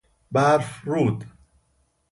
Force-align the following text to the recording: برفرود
برفرود 0.31 1.25